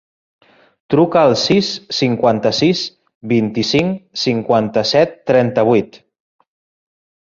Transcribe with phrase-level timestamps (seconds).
[0.93, 1.69] Truca al sis,
[1.99, 2.83] cinquanta-sis,
[3.35, 6.05] vint-i-cinc, cinquanta-set, trenta-vuit.